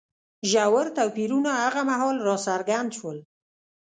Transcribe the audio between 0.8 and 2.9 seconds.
توپیرونه هغه مهال راڅرګند